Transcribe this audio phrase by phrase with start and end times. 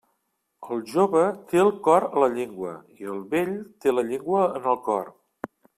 [0.75, 1.21] El jove
[1.51, 2.73] té el cor a la llengua,
[3.05, 3.55] i el vell
[3.85, 5.19] té la llengua en el cor.